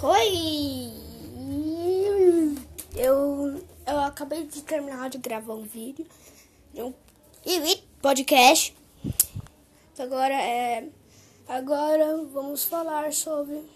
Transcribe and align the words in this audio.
Oi! 0.00 0.92
Eu, 2.94 3.60
eu 3.84 3.98
acabei 3.98 4.46
de 4.46 4.62
terminar 4.62 5.10
de 5.10 5.18
gravar 5.18 5.54
um 5.54 5.64
vídeo 5.64 6.06
um 6.76 6.94
podcast. 8.00 8.76
Agora 9.98 10.34
é 10.34 10.88
agora 11.48 12.24
vamos 12.26 12.62
falar 12.62 13.12
sobre 13.12 13.68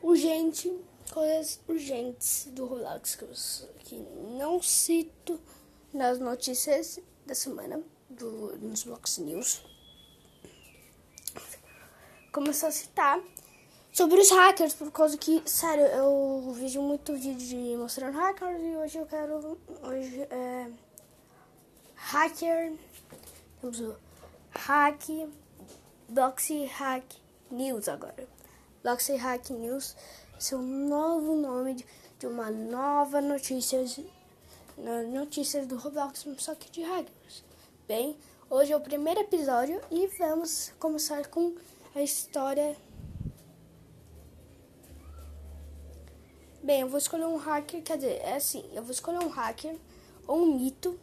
urgente 0.00 0.72
coisas 1.12 1.60
urgentes 1.68 2.48
do 2.52 2.64
Roblox 2.64 3.14
que, 3.14 3.24
eu, 3.24 3.32
que 3.80 3.96
não 4.38 4.62
cito 4.62 5.38
nas 5.92 6.18
notícias 6.18 6.98
da 7.26 7.34
semana 7.34 7.82
do 8.08 8.56
nos 8.56 8.84
Box 8.84 9.20
News. 9.20 9.62
Começou 12.32 12.70
a 12.70 12.72
citar 12.72 13.20
sobre 13.94 14.20
os 14.20 14.28
hackers, 14.28 14.74
por 14.74 14.90
causa 14.90 15.16
que, 15.16 15.40
sério, 15.46 15.84
eu 15.84 16.52
vejo 16.58 16.82
muito 16.82 17.14
vídeo 17.14 17.36
de 17.36 17.76
mostrando 17.76 18.18
hackers 18.18 18.60
e 18.60 18.76
hoje 18.76 18.98
eu 18.98 19.06
quero. 19.06 19.56
Hoje 19.84 20.20
é. 20.30 20.68
Hacker. 21.94 22.72
Temos 23.60 23.80
o 23.80 23.94
Hack. 24.50 25.08
Doxy 26.08 26.64
Hack 26.64 27.04
News 27.52 27.88
agora. 27.88 28.28
Doxy 28.82 29.14
Hack 29.14 29.50
News 29.50 29.96
é 30.52 30.56
um 30.56 30.88
novo 30.88 31.36
nome 31.36 31.74
de, 31.74 31.86
de 32.18 32.26
uma 32.26 32.50
nova 32.50 33.20
notícia. 33.20 33.78
Notícias 35.12 35.68
do 35.68 35.76
Roblox, 35.76 36.26
só 36.38 36.56
que 36.56 36.68
de 36.68 36.82
hackers. 36.82 37.44
Bem, 37.86 38.18
hoje 38.50 38.72
é 38.72 38.76
o 38.76 38.80
primeiro 38.80 39.20
episódio 39.20 39.80
e 39.88 40.08
vamos 40.18 40.72
começar 40.80 41.28
com 41.28 41.54
a 41.94 42.02
história 42.02 42.76
Bem, 46.64 46.80
eu 46.80 46.88
vou 46.88 46.96
escolher 46.96 47.26
um 47.26 47.36
hacker, 47.36 47.82
quer 47.82 47.98
dizer, 47.98 48.22
é 48.22 48.36
assim, 48.36 48.64
eu 48.72 48.82
vou 48.82 48.90
escolher 48.90 49.18
um 49.18 49.28
hacker 49.28 49.76
ou 50.26 50.38
um 50.38 50.58
mito 50.58 50.98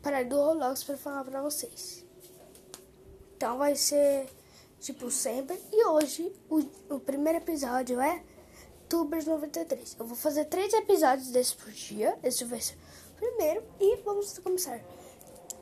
para 0.00 0.22
do 0.22 0.36
Roblox 0.36 0.84
para 0.84 0.96
falar 0.96 1.24
para 1.24 1.42
vocês. 1.42 2.04
Então 3.36 3.58
vai 3.58 3.74
ser 3.74 4.28
tipo 4.78 5.10
sempre. 5.10 5.60
E 5.72 5.84
hoje 5.84 6.32
o, 6.48 6.60
o 6.94 7.00
primeiro 7.00 7.38
episódio 7.38 8.00
é 8.00 8.22
Tubers 8.88 9.26
93. 9.26 9.96
Eu 9.98 10.06
vou 10.06 10.16
fazer 10.16 10.44
três 10.44 10.72
episódios 10.72 11.30
desse 11.30 11.56
por 11.56 11.72
dia. 11.72 12.16
Esse 12.22 12.44
vai 12.44 12.60
ser 12.60 12.76
o 12.76 13.16
primeiro 13.16 13.64
e 13.80 13.96
vamos 14.04 14.38
começar. 14.38 14.78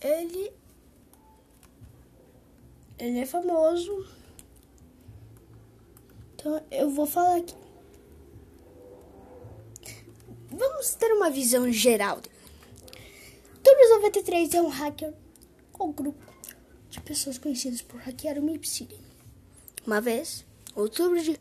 Ele 0.00 0.59
ele 3.00 3.20
é 3.20 3.26
famoso. 3.26 4.06
Então 6.34 6.62
eu 6.70 6.90
vou 6.90 7.06
falar 7.06 7.38
aqui. 7.38 7.54
Vamos 10.50 10.94
ter 10.94 11.12
uma 11.12 11.30
visão 11.30 11.70
geral. 11.72 12.20
Tubers 13.62 13.90
93 13.90 14.54
é 14.54 14.60
um 14.60 14.68
hacker 14.68 15.14
ou 15.78 15.92
grupo 15.92 16.24
de 16.90 17.00
pessoas 17.00 17.38
conhecidas 17.38 17.80
por 17.80 18.00
hackear 18.00 18.38
o 18.38 18.42
MIP 18.42 18.68
City. 18.68 19.00
Uma 19.86 20.00
vez, 20.00 20.44
outubro 20.74 21.22
de 21.22 21.38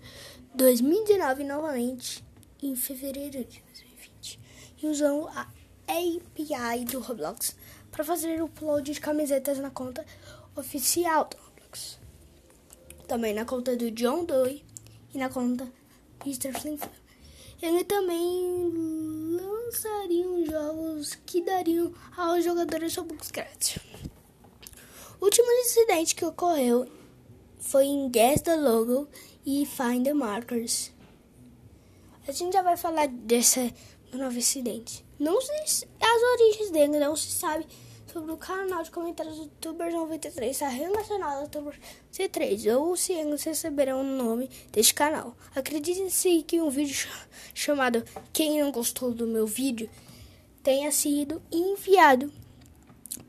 2019, 0.54 1.44
novamente, 1.44 2.24
em 2.62 2.76
fevereiro 2.76 3.44
de 3.44 3.62
2020, 3.62 4.40
e 4.82 4.88
usando 4.88 5.28
a 5.30 5.48
API 5.88 6.86
do 6.86 7.00
Roblox 7.00 7.56
para 7.92 8.04
fazer 8.04 8.42
o 8.42 8.46
upload 8.46 8.92
de 8.92 9.02
camisetas 9.02 9.58
na 9.58 9.72
conta 9.72 10.06
oficial 10.56 11.26
do 11.26 11.38
também 13.08 13.34
na 13.34 13.44
conta 13.44 13.76
do 13.76 13.90
John 13.92 14.24
Doe 14.24 14.64
e 15.14 15.18
na 15.18 15.30
conta 15.30 15.68
Mr. 16.24 16.50
Slim 16.58 16.80
Ele 17.62 17.84
também 17.84 18.72
lançaria 19.32 20.46
jogos 20.46 21.16
que 21.26 21.42
dariam 21.42 21.92
aos 22.16 22.44
jogadores 22.44 22.96
Robux 22.96 23.32
grátis. 23.32 23.80
O 25.20 25.26
último 25.26 25.52
incidente 25.52 26.16
que 26.16 26.24
ocorreu 26.24 26.88
foi 27.60 27.86
em 27.86 28.10
Guess 28.10 28.42
the 28.42 28.56
Logo 28.56 29.08
e 29.46 29.66
Find 29.66 30.06
the 30.06 30.14
Markers. 30.14 30.92
A 32.28 32.32
gente 32.32 32.54
já 32.54 32.62
vai 32.62 32.78
falar 32.78 33.08
desse 33.08 33.74
novo 34.14 34.38
incidente. 34.38 35.04
Não 35.18 35.42
se, 35.42 35.88
as 36.00 36.22
origens 36.40 36.70
dele 36.70 37.00
não 37.00 37.16
se 37.16 37.32
sabe 37.32 37.66
sobre 38.12 38.32
o 38.32 38.38
canal 38.38 38.82
de 38.84 38.92
comentários 38.92 39.36
do 39.36 39.44
YouTubers 39.44 39.94
93 39.94 40.52
está 40.52 40.68
relacionado 40.68 41.38
ao 41.38 41.42
YouTuber 41.44 41.80
C3 42.12 42.76
ou 42.76 42.96
se 42.98 43.14
receberão 43.14 44.02
o 44.02 44.04
nome 44.04 44.50
deste 44.72 44.94
canal. 44.94 45.36
Acredite-se 45.56 46.44
que 46.44 46.60
um 46.60 46.70
vídeo 46.70 47.08
chamado 47.54 48.04
Quem 48.34 48.62
não 48.62 48.72
gostou 48.72 49.14
do 49.14 49.28
meu 49.28 49.46
vídeo 49.46 49.90
tenha 50.64 50.92
sido 50.92 51.42
enviado 51.52 52.32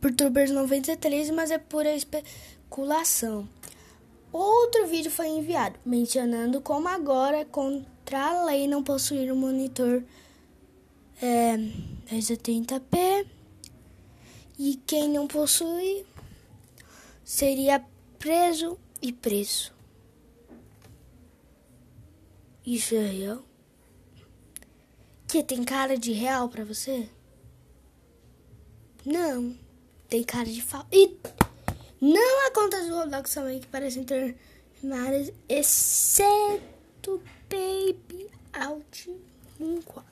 por 0.00 0.14
Tubers 0.14 0.50
93, 0.50 1.30
mas 1.30 1.50
é 1.50 1.58
pura 1.58 1.94
especulação. 1.94 3.48
Outro 4.32 4.86
vídeo 4.86 5.10
foi 5.10 5.28
enviado 5.28 5.78
mencionando 5.84 6.60
como 6.60 6.88
agora 6.88 7.44
contra 7.44 8.18
a 8.18 8.44
lei 8.44 8.66
não 8.66 8.82
possuir 8.82 9.30
um 9.32 9.36
monitor 9.36 10.02
é, 11.20 11.56
1080p 12.10 13.39
e 14.62 14.76
quem 14.86 15.08
não 15.08 15.26
possui 15.26 16.04
seria 17.24 17.82
preso 18.18 18.78
e 19.00 19.10
preso. 19.10 19.72
Isso 22.66 22.94
é 22.94 23.06
real? 23.06 23.42
Que 25.26 25.42
tem 25.42 25.64
cara 25.64 25.96
de 25.96 26.12
real 26.12 26.50
para 26.50 26.62
você? 26.62 27.08
Não, 29.02 29.56
tem 30.10 30.22
cara 30.22 30.44
de 30.44 30.60
falso. 30.60 30.88
E 30.92 31.16
não 31.98 32.46
há 32.46 32.50
contas 32.50 32.86
do 32.86 32.96
Roblox 32.96 33.32
também 33.32 33.60
que 33.60 33.66
parecem 33.66 34.04
ter 34.04 34.36
nada, 34.82 35.32
exceto 35.48 37.22
Baby 37.48 38.30
Out 38.52 39.10
14. 39.58 40.09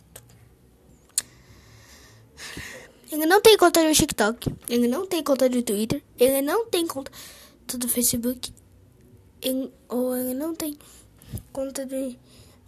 Ele 3.11 3.27
não 3.27 3.41
tem 3.41 3.57
conta 3.57 3.83
no 3.83 3.95
TikTok. 3.95 4.55
Ele 4.69 4.87
não 4.89 5.07
tem 5.07 5.23
conta 5.23 5.49
do 5.49 5.63
Twitter. 5.63 6.03
Ele 6.19 6.43
não 6.43 6.67
tem 6.67 6.87
conta 6.87 7.11
do 7.75 7.89
Facebook. 7.89 8.53
Ele, 9.41 9.73
ou 9.89 10.17
ele 10.17 10.35
não 10.35 10.55
tem 10.55 10.77
conta 11.53 11.87
do 11.87 12.17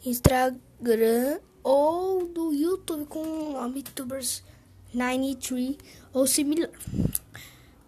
Instagram 0.04 1.40
ou 1.62 2.26
do 2.26 2.52
YouTube 2.52 3.06
com 3.06 3.20
o 3.20 3.52
nome 3.52 3.82
Tubers 3.82 4.42
93 4.94 5.76
ou 6.12 6.26
similar. 6.26 6.70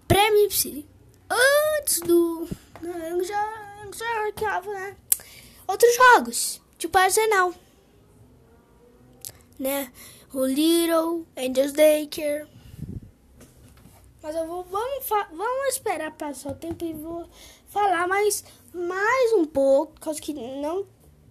Prêmio. 0.06 0.48
Antes 1.78 2.00
do. 2.00 2.46
Eu 2.82 3.24
já, 3.24 3.86
já 3.96 4.24
hackeava, 4.24 4.70
né? 4.72 4.96
Outros 5.66 5.94
jogos, 5.96 6.60
tipo 6.78 6.98
Arsenal. 6.98 7.54
Né? 9.62 9.92
o 10.34 10.46
Little, 10.46 11.26
Angels 11.36 11.72
Daycare. 11.72 12.48
Mas 14.22 14.34
eu 14.34 14.46
vou, 14.46 14.64
vamos, 14.64 15.06
vamos 15.08 15.74
esperar 15.74 16.10
passar 16.16 16.52
o 16.52 16.54
tempo 16.54 16.84
e 16.84 16.94
vou 16.94 17.28
falar 17.68 18.08
mais, 18.08 18.44
mais 18.72 19.32
um 19.34 19.44
pouco, 19.44 20.00
causa 20.00 20.20
que 20.20 20.32
não, 20.32 20.86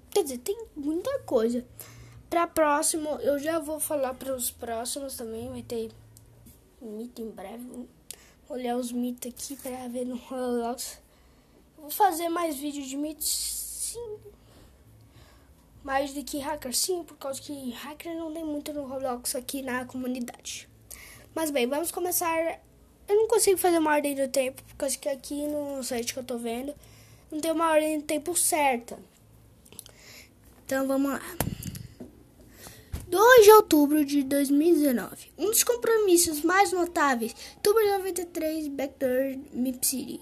quer 0.10 0.24
dizer, 0.24 0.38
tem 0.40 0.66
muita 0.76 1.20
coisa. 1.20 1.66
Para 2.30 2.48
próximo, 2.48 3.10
eu 3.22 3.40
já 3.40 3.60
vou 3.60 3.80
falar 3.80 4.14
para 4.14 4.36
os 4.36 4.52
próximos 4.52 5.16
também, 5.16 5.50
vai 5.50 5.64
ter 5.64 5.92
mito 6.82 7.22
em 7.22 7.30
breve. 7.30 7.64
Vou 7.66 7.88
olhar 8.50 8.78
os 8.78 8.92
mitos 8.92 9.32
aqui 9.32 9.56
para 9.56 9.88
ver 9.88 10.06
no 10.06 10.16
Roblox. 10.16 11.02
Vou 11.78 11.90
fazer 11.90 12.30
mais 12.30 12.58
vídeos 12.58 12.88
de 12.88 12.98
mitos, 12.98 13.28
sim 13.28 14.18
mais 15.84 16.14
do 16.14 16.24
que 16.24 16.40
hacker, 16.40 16.76
sim, 16.76 17.04
por 17.04 17.18
causa 17.18 17.42
que 17.42 17.72
hacker 17.72 18.16
não 18.16 18.34
tem 18.34 18.44
muito 18.44 18.72
no 18.74 18.86
Roblox 18.86 19.36
aqui 19.36 19.62
na 19.62 19.86
comunidade. 19.86 20.70
Mas 21.34 21.50
bem, 21.50 21.68
vamos 21.68 21.92
começar. 21.92 22.60
Eu 23.08 23.16
não 23.16 23.28
consigo 23.28 23.58
fazer 23.58 23.80
uma 23.80 23.92
ordem 23.92 24.16
do 24.16 24.28
tempo, 24.28 24.62
porque 24.78 25.10
aqui 25.10 25.48
no 25.48 25.84
site 25.84 26.14
que 26.14 26.20
eu 26.20 26.24
tô 26.24 26.38
vendo 26.38 26.74
não 27.32 27.40
tem 27.40 27.52
uma 27.52 27.72
ordem 27.72 28.00
do 28.00 28.06
tempo 28.06 28.36
certa. 28.36 29.00
Então 30.66 30.88
vamos 30.88 31.12
lá. 31.12 31.22
2 33.08 33.44
de 33.44 33.52
outubro 33.52 34.06
de 34.06 34.24
2019. 34.24 35.34
Um 35.38 35.48
dos 35.48 35.66
compromissos 35.66 36.44
mais 36.44 36.72
notáveis, 36.72 37.36
Tuber 37.62 37.86
93 37.98 38.70
Backdoor 38.70 39.38
Mip 39.52 39.86
City, 39.86 40.22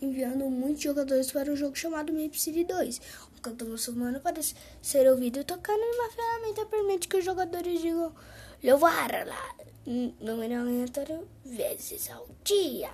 enviando 0.00 0.50
muitos 0.50 0.82
jogadores 0.82 1.30
para 1.30 1.52
um 1.52 1.54
jogo 1.54 1.76
chamado 1.76 2.12
Mip 2.12 2.40
City 2.40 2.64
2. 2.64 3.00
Cantor 3.42 3.68
muçulmano 3.68 4.20
pode 4.20 4.54
ser 4.80 5.10
ouvido 5.10 5.44
tocando 5.44 5.80
em 5.80 5.94
uma 5.96 6.10
ferramenta 6.10 6.64
permite 6.66 7.08
que 7.08 7.16
os 7.16 7.24
jogadores 7.24 7.80
digam 7.80 8.14
louvar 8.62 9.26
lá 9.26 9.54
número 9.86 10.60
aleatório 10.60 11.28
vezes 11.44 12.08
ao 12.10 12.28
dia. 12.44 12.90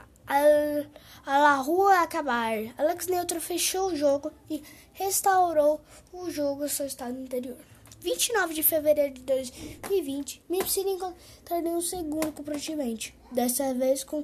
A, 1.27 1.55
rua 1.57 2.03
acabar. 2.03 2.55
Alex 2.77 3.07
Neutro 3.07 3.41
fechou 3.41 3.89
o 3.89 3.97
jogo 3.97 4.31
e 4.51 4.63
restaurou 4.93 5.81
o 6.13 6.31
jogo 6.31 6.63
ao 6.63 6.69
seu 6.69 6.87
estado 6.87 7.19
anterior. 7.19 7.57
29 8.01 8.55
de 8.55 8.63
fevereiro 8.63 9.15
de 9.15 9.23
2020, 9.23 10.43
Mipsy 10.49 10.81
encontraria 10.81 11.71
um 11.71 11.81
segundo 11.81 12.31
compartimento, 12.31 13.13
dessa 13.33 13.75
vez 13.75 14.05
com 14.05 14.23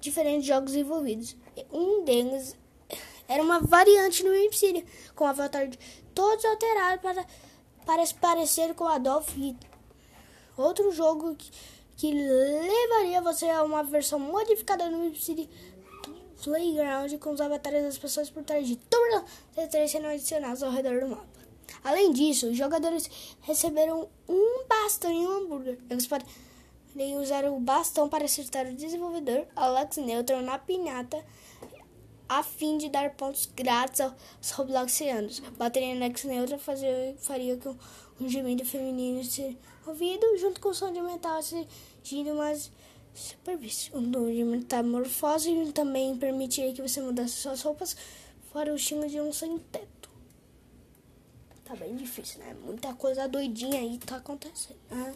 diferentes 0.00 0.46
jogos 0.46 0.74
envolvidos. 0.74 1.36
Um 1.70 2.02
deles 2.04 2.56
era 3.28 3.42
uma 3.42 3.60
variante 3.60 4.22
no 4.22 4.30
Mipsy, 4.30 4.84
com 5.14 5.26
avatar 5.26 5.68
de 5.68 5.78
todos 6.14 6.44
alterados 6.44 7.00
para, 7.00 7.26
para 7.86 8.04
se 8.04 8.14
parecer 8.14 8.74
com 8.74 8.86
Adolf 8.86 9.28
Hitler. 9.30 9.70
Outro 10.56 10.92
jogo 10.92 11.34
que, 11.34 11.50
que 11.96 12.12
levaria 12.12 13.20
você 13.22 13.48
a 13.48 13.62
uma 13.62 13.82
versão 13.82 14.18
modificada 14.18 14.88
do 14.90 14.96
Mipsy 14.98 15.48
Playground 16.42 17.12
com 17.18 17.30
os 17.30 17.40
avatares 17.40 17.84
das 17.84 17.98
pessoas 17.98 18.28
por 18.28 18.42
trás 18.42 18.66
de 18.66 18.76
todas 18.76 19.22
as 19.56 19.68
três 19.68 19.90
sendo 19.90 20.08
adicionados 20.08 20.62
ao 20.62 20.72
redor 20.72 21.00
do 21.00 21.08
mapa. 21.08 21.26
Além 21.84 22.12
disso, 22.12 22.48
os 22.48 22.56
jogadores 22.56 23.08
receberam 23.42 24.08
um 24.28 24.64
bastão 24.68 25.12
e 25.12 25.26
um 25.26 25.32
hambúrguer. 25.38 25.78
Eles 25.88 26.06
podem 26.06 27.18
usar 27.18 27.44
o 27.44 27.58
bastão 27.58 28.08
para 28.08 28.24
acertar 28.24 28.66
o 28.66 28.74
desenvolvedor 28.74 29.46
Alex 29.54 29.96
Neutron 29.98 30.42
na 30.42 30.58
pinhata 30.58 31.24
a 32.38 32.42
fim 32.42 32.78
de 32.78 32.88
dar 32.88 33.10
pontos 33.10 33.46
grátis 33.54 34.00
aos 34.00 34.50
Robloxianos. 34.52 35.40
Bateria 35.58 35.94
Alex 35.94 36.24
Neutron 36.24 36.58
fazia, 36.58 37.14
faria 37.18 37.56
com 37.58 37.76
um 38.20 38.28
gemido 38.28 38.64
feminino 38.64 39.22
ser 39.24 39.56
ouvido 39.86 40.38
junto 40.38 40.60
com 40.60 40.70
o 40.70 40.74
som 40.74 40.92
de 40.92 41.00
metal 41.02 41.38
assistindo 41.38 42.34
mais 42.34 42.70
superfície. 43.14 43.90
O 43.94 44.00
de 44.00 44.44
metamorfose 44.44 45.72
também 45.72 46.16
permitiria 46.16 46.72
que 46.72 46.80
você 46.80 47.02
mudasse 47.02 47.34
suas 47.34 47.60
roupas 47.62 47.96
para 48.52 48.72
o 48.72 48.76
estilo 48.76 49.08
de 49.08 49.20
um 49.20 49.32
sem 49.32 49.58
teto 49.58 50.02
tá 51.72 51.76
bem 51.76 51.96
difícil, 51.96 52.38
né? 52.40 52.54
Muita 52.64 52.92
coisa 52.94 53.26
doidinha 53.26 53.80
aí 53.80 53.98
tá 53.98 54.16
acontecendo, 54.16 54.78
né? 54.90 55.14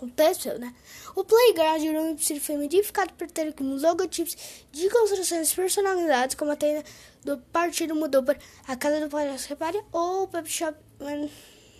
Aconteceu, 0.00 0.58
né? 0.58 0.74
O 1.14 1.22
Playground 1.22 1.82
Room 1.82 2.16
foi 2.40 2.56
modificado 2.56 3.12
por 3.12 3.30
ter 3.30 3.54
logotipos 3.60 4.34
de 4.72 4.88
construções 4.88 5.52
personalizadas, 5.52 6.34
como 6.34 6.52
a 6.52 6.56
tenda 6.56 6.82
do 7.22 7.36
partido 7.52 7.94
mudou 7.94 8.22
para 8.22 8.38
a 8.66 8.76
casa 8.76 8.98
do 8.98 9.10
palhaço 9.10 9.50
repare 9.50 9.78
ou 9.92 10.22
o 10.22 10.28
pep 10.28 10.48
shop 10.48 10.78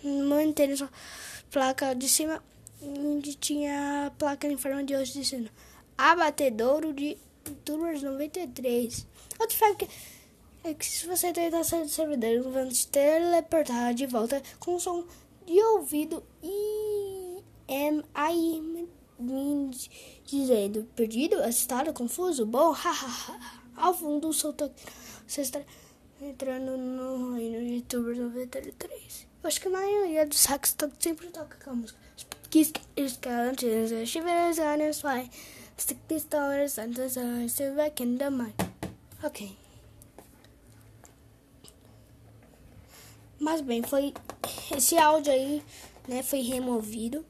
mantendo 0.03 0.77
sua 0.77 0.89
placa 1.49 1.95
de 1.95 2.07
cima, 2.07 2.43
onde 2.79 3.33
tinha 3.33 4.05
a 4.05 4.11
placa 4.11 4.47
em 4.47 4.55
forma 4.55 4.83
de 4.83 4.95
osso 4.95 5.13
dizendo 5.13 5.49
Abatedouro 5.97 6.93
de 6.93 7.17
Tours 7.65 8.03
93. 8.03 9.07
Outro 9.39 9.57
fato 9.57 9.87
é 10.63 10.75
que 10.75 10.85
se 10.85 11.07
você 11.07 11.33
tentar 11.33 11.63
sair 11.63 11.85
do 11.85 11.89
servidor, 11.89 12.43
vão 12.51 12.69
te 12.69 12.87
teleportar 12.87 13.95
de 13.95 14.05
volta 14.05 14.43
com 14.59 14.79
som 14.79 15.05
de 15.47 15.59
ouvido 15.59 16.23
e 16.43 16.90
aí 18.13 18.87
dizendo 20.25 20.83
perdido, 20.95 21.35
assustado, 21.41 21.93
confuso, 21.93 22.45
bom, 22.45 22.71
hahaha. 22.73 23.61
Ao 23.75 23.93
fundo, 23.93 24.31
solta. 24.33 24.71
Você 25.25 25.41
está 25.41 25.61
entrando 26.21 26.77
no 26.77 27.35
reino 27.35 27.65
de 27.65 27.81
Tuber 27.83 28.15
93. 28.15 29.27
Eu 29.43 29.47
acho 29.47 29.61
que 29.61 29.67
a 29.67 29.71
maioria 29.71 30.25
dos 30.25 30.45
hacks 30.45 30.75
sempre 30.99 31.27
toca 31.27 31.57
com 31.63 31.71
a 31.71 31.73
música. 31.73 31.99
Skeletons, 32.51 34.09
shivers 34.09 34.59
on 34.59 34.81
his 34.81 34.99
fly. 34.99 35.29
Stick 35.77 35.97
the 36.07 36.19
stars 36.19 36.75
the 36.75 37.71
back 37.75 38.03
in 38.03 38.17
the 38.17 38.29
mind. 38.29 38.53
Ok. 39.23 39.57
Mas 43.39 43.61
bem, 43.61 43.81
foi 43.81 44.13
esse 44.75 44.97
áudio 44.97 45.31
aí, 45.31 45.63
né, 46.07 46.21
foi 46.21 46.41
removido. 46.41 47.25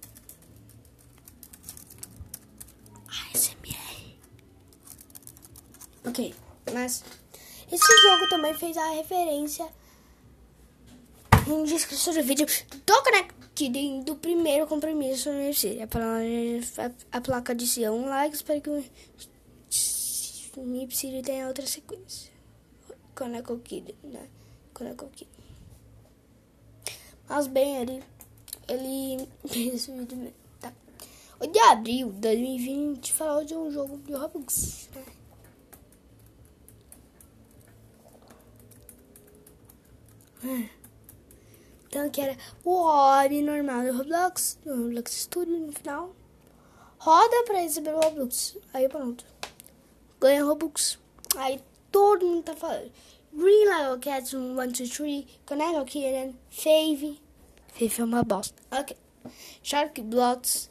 Ok, 6.06 6.33
mas 6.74 7.03
esse 7.71 8.01
jogo 8.01 8.30
também 8.30 8.53
fez 8.56 8.75
a 8.75 8.89
referência 8.92 9.68
em 11.48 11.63
descrição 11.63 12.13
do 12.13 12.24
vídeo 12.24 12.45
do 12.86 13.03
Connected 13.03 13.42
do 14.03 14.15
primeiro 14.15 14.65
compromisso 14.65 15.31
no 15.31 15.39
UFC. 15.39 15.77
A, 17.12 17.21
placa 17.21 17.53
de 17.53 17.89
um 17.89 18.09
like, 18.09 18.36
espero 18.36 18.62
que 18.62 18.69
o 20.57 20.65
MIP 20.65 21.21
tenha 21.24 21.48
outra 21.48 21.65
sequência. 21.68 22.31
Connected, 23.15 23.95
né? 24.03 24.27
Connected. 24.74 25.27
Mas 27.30 27.48
bem, 27.48 27.77
ele, 27.77 28.03
ele 28.68 29.30
esse 29.75 29.92
vídeo 29.92 30.18
mesmo, 30.18 30.33
tá? 30.59 30.74
8 31.39 31.51
de 31.51 31.59
abril 31.59 32.12
de 32.12 32.19
2020 32.19 33.13
falou 33.13 33.45
de 33.45 33.56
um 33.56 33.71
jogo 33.71 33.98
de 34.00 34.13
Roblox, 34.13 34.89
né? 34.95 35.21
Então 41.88 42.09
que 42.09 42.21
era 42.21 42.38
o 42.63 42.83
hobby 42.83 43.42
normal 43.42 43.83
do 43.83 43.98
Roblox, 43.98 44.57
do 44.63 44.83
Roblox 44.83 45.12
Studio 45.12 45.59
no 45.59 45.74
final. 45.74 46.15
Roda 46.98 47.44
pra 47.45 47.59
receber 47.59 47.94
o 47.94 48.00
Roblox. 48.00 48.57
Aí 48.74 48.88
pronto. 48.88 49.25
Ganha 50.20 50.46
Robux. 50.46 51.00
Aí 51.36 51.60
todo 51.91 52.25
mundo 52.25 52.43
tá 52.43 52.55
falando. 52.55 52.91
Green 53.34 53.65
Level 53.65 54.00
Cats 54.00 54.34
1, 54.34 54.55
2, 54.55 54.89
3, 54.89 55.25
Connect 55.46 55.86
Kitten, 55.86 56.36
Fave. 56.50 57.22
Fave 57.74 58.01
é 58.01 58.03
uma 58.03 58.24
bosta. 58.24 58.62
Ok. 58.72 58.96
Shark 59.63 60.01
Blocks. 60.01 60.70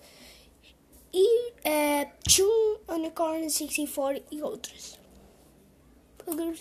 E 1.13 1.53
é, 1.65 2.05
Toon 2.05 2.79
Unicorn 2.89 3.51
64 3.51 4.23
e 4.31 4.43
outros. 4.43 5.00
Grupo 6.35 6.59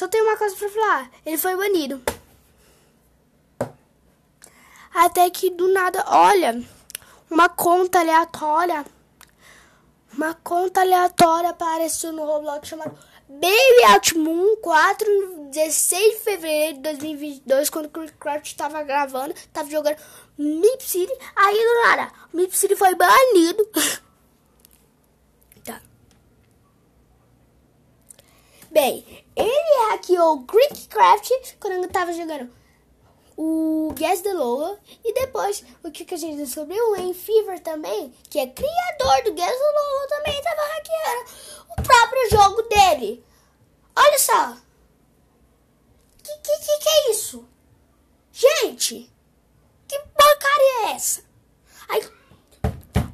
Só 0.04 0.08
tem 0.08 0.20
uma 0.20 0.37
coisa 0.37 0.54
pra 0.54 0.68
falar. 0.68 1.11
Ele 1.25 1.38
foi 1.38 1.56
banido. 1.56 2.02
Até 4.92 5.30
que 5.30 5.49
do 5.49 5.66
nada, 5.68 6.04
olha, 6.06 6.62
uma 7.30 7.49
conta 7.49 8.00
aleatória. 8.00 8.84
Uma 10.12 10.34
conta 10.34 10.82
aleatória 10.82 11.49
apareceu 11.49 12.12
no 12.12 12.26
Roblox 12.26 12.68
chamado 12.68 12.94
Baby 13.26 13.94
Out 13.94 14.18
Moon 14.18 14.56
4, 14.56 15.49
16 15.50 16.12
de 16.12 16.20
fevereiro 16.20 16.75
de 16.75 16.82
2022, 16.82 17.70
quando 17.70 17.87
o 17.87 18.12
Craft 18.18 18.46
estava 18.46 18.82
gravando, 18.82 19.32
estava 19.32 19.70
jogando 19.70 19.96
Mip 20.37 20.82
City. 20.82 21.12
Aí 21.34 21.56
do 21.56 21.88
nada, 21.88 22.12
Mip 22.30 22.54
City 22.54 22.76
foi 22.76 22.94
banido. 22.94 23.66
Bem, 28.75 29.25
ele 29.37 29.90
hackeou 29.90 30.35
o 30.35 30.45
Craft 30.45 31.31
quando 31.61 31.75
eu 31.75 31.85
estava 31.85 32.12
jogando 32.12 32.50
o 33.37 33.93
Guess 33.95 34.23
the 34.23 34.33
Lola 34.33 34.81
e 35.04 35.14
depois 35.14 35.64
o 35.85 35.93
que, 35.93 36.04
que 36.04 36.14
a 36.14 36.19
gente 36.19 36.38
descobriu? 36.38 36.83
O 36.90 37.14
Fever 37.14 37.61
também, 37.61 38.12
que 38.28 38.40
é 38.40 38.49
criador 38.49 39.23
do 39.23 39.33
Guess 39.33 39.57
the 39.57 39.73
Lola, 39.78 40.09
também 40.09 40.37
estava 40.37 40.61
hackeando 40.61 41.31
o 41.71 41.83
próprio 41.83 42.31
jogo 42.31 42.62
dele. 42.62 43.25
Olha 43.95 44.19
só. 44.19 44.57
Que, 46.25 46.37
que, 46.38 46.59
que, 46.59 46.78
que 46.78 46.88
é 46.88 47.11
isso? 47.12 47.49
Gente, 48.33 49.09
que 49.87 49.99
porcaria 50.00 50.88
é 50.88 50.93
essa? 50.97 51.23
Aí, 51.88 52.02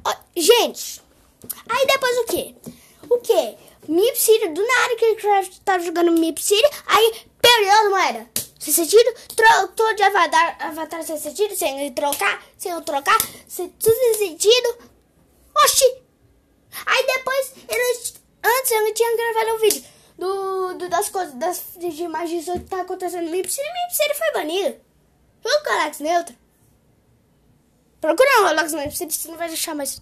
ó, 0.03 0.15
gente, 0.35 1.03
aí 1.69 1.85
depois 1.85 2.17
o 2.17 2.25
que? 2.25 2.55
O 3.07 3.19
que? 3.19 3.70
Mip 3.87 4.19
City, 4.19 4.49
do 4.49 4.65
nada 4.65 4.95
que 4.95 5.11
o 5.11 5.15
Craft 5.15 5.59
tava 5.65 5.83
jogando 5.83 6.11
Mip 6.11 6.41
City, 6.41 6.67
aí 6.85 7.25
perdeu 7.41 7.71
as 7.71 7.89
moedas. 7.89 8.27
Sem 8.59 8.73
sentido, 8.73 9.11
trocou 9.35 9.95
de 9.95 10.03
avatar, 10.03 10.57
avatar 10.59 11.03
sem 11.03 11.17
sentido, 11.17 11.55
sem 11.55 11.91
trocar, 11.93 12.43
sem 12.57 12.71
eu 12.71 12.81
trocar, 12.81 13.17
sem, 13.47 13.73
sem 13.79 14.13
sentido. 14.13 14.77
Oxi! 15.63 16.01
Aí 16.85 17.05
depois, 17.07 17.53
eu, 17.67 18.49
antes 18.51 18.71
eu 18.71 18.83
não 18.83 18.93
tinha 18.93 19.17
gravado 19.17 19.55
um 19.55 19.59
vídeo 19.59 19.83
do, 20.17 20.73
do 20.75 20.89
das 20.89 21.09
coisas, 21.09 21.33
das 21.33 21.63
de 21.75 22.03
imagens 22.03 22.45
que 22.45 22.59
tá 22.61 22.81
acontecendo 22.81 23.25
no 23.25 23.31
Mip 23.31 23.51
City, 23.51 23.67
Mip 23.67 23.95
City 23.95 24.13
foi 24.15 24.31
banido. 24.31 24.75
Foi 25.41 25.51
o 25.51 25.63
Calax 25.63 25.99
Neutro. 25.99 26.35
Procura 27.99 28.41
um 28.41 28.43
Roblox 28.45 28.73
Mip 28.73 28.95
City, 28.95 29.13
você 29.13 29.27
não 29.27 29.37
vai 29.37 29.47
deixar 29.47 29.73
mais. 29.73 30.01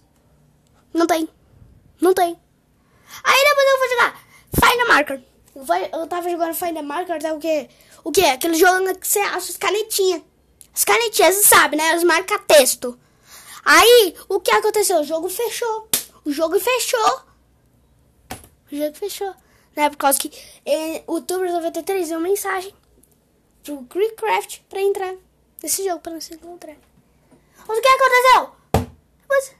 Não 0.92 1.06
tem. 1.06 1.26
Não 1.98 2.12
tem. 2.12 2.38
Aí 3.24 3.44
depois 3.48 3.68
eu 3.68 3.78
vou 3.78 3.88
jogar 3.88 4.30
Find 4.54 4.80
a 4.80 4.84
Marker. 4.86 5.22
Eu, 5.92 6.06
tava 6.06 6.28
jogando 6.30 6.54
Find 6.54 6.76
a 6.76 6.82
Marker, 6.82 7.20
tá 7.20 7.32
o 7.32 7.38
quê? 7.38 7.68
O 8.04 8.12
quê? 8.12 8.24
Aquele 8.24 8.54
jogo 8.54 8.94
que 8.98 9.06
você 9.06 9.18
acha 9.18 9.50
as 9.50 9.56
canetinhas. 9.56 10.22
As 10.74 10.84
canetinhas, 10.84 11.34
você 11.36 11.48
sabe, 11.48 11.76
né? 11.76 11.96
Os 11.96 12.04
marca-texto. 12.04 12.98
Aí, 13.64 14.14
o 14.28 14.40
que 14.40 14.50
aconteceu? 14.50 15.00
O 15.00 15.04
jogo 15.04 15.28
fechou. 15.28 15.88
O 16.24 16.32
jogo 16.32 16.58
fechou. 16.58 17.22
O 18.70 18.76
jogo 18.76 18.94
fechou. 18.94 19.34
Né? 19.76 19.90
Por 19.90 19.96
causa 19.96 20.18
que 20.18 20.32
eh, 20.64 21.02
o 21.06 21.20
Tuber 21.20 21.52
93 21.52 22.08
deu 22.08 22.18
uma 22.18 22.28
mensagem 22.28 22.74
pro 23.62 23.84
Creekcraft 23.84 24.60
pra 24.68 24.80
entrar 24.80 25.14
nesse 25.62 25.84
jogo, 25.84 26.00
pra 26.00 26.12
não 26.12 26.20
se 26.20 26.34
encontrar. 26.34 26.76
Mas 27.66 27.78
o 27.78 27.82
que 27.82 27.88
aconteceu? 27.88 28.50
Mas... 29.28 29.54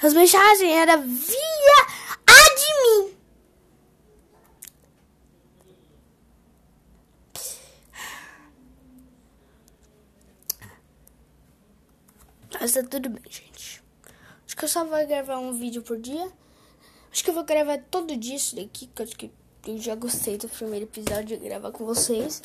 As 0.00 0.14
mensagens 0.14 0.72
eram 0.72 1.02
via 1.02 1.86
admin. 2.26 3.16
Mas 12.60 12.72
tá 12.72 12.82
tudo 12.84 13.10
bem, 13.10 13.22
gente. 13.28 13.82
Acho 14.46 14.56
que 14.56 14.64
eu 14.64 14.68
só 14.68 14.84
vou 14.84 15.06
gravar 15.06 15.38
um 15.38 15.52
vídeo 15.52 15.82
por 15.82 15.98
dia. 15.98 16.30
Acho 17.10 17.24
que 17.24 17.30
eu 17.30 17.34
vou 17.34 17.44
gravar 17.44 17.78
todo 17.90 18.16
dia 18.16 18.36
isso 18.36 18.54
daqui, 18.54 18.86
que 18.86 19.02
acho 19.02 19.16
que 19.16 19.32
eu 19.66 19.78
já 19.78 19.94
gostei 19.96 20.38
do 20.38 20.48
primeiro 20.48 20.84
episódio 20.84 21.36
de 21.36 21.44
gravar 21.44 21.72
com 21.72 21.84
vocês. 21.84 22.40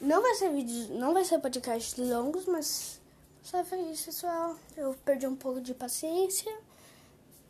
Não 0.00 0.22
vai 0.22 0.34
ser 0.36 0.50
vídeos, 0.50 0.88
não 0.90 1.12
vai 1.12 1.24
ser 1.24 1.38
podcast 1.40 2.00
longos, 2.00 2.46
mas 2.46 3.00
só 3.42 3.64
foi 3.64 3.80
isso, 3.90 4.06
pessoal. 4.06 4.56
Eu 4.76 4.94
perdi 5.04 5.26
um 5.26 5.34
pouco 5.36 5.60
de 5.60 5.74
paciência. 5.74 6.52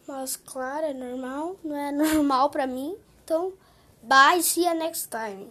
Mas 0.06 0.37
claro, 0.37 0.87
é 0.87 0.92
normal, 0.92 1.56
não 1.64 1.76
é 1.76 1.90
normal 1.92 2.50
pra 2.50 2.66
mim. 2.66 2.97
Então, 3.25 3.52
bye, 4.02 4.42
see 4.42 4.66
you 4.66 4.75
next 4.75 5.09
time. 5.09 5.49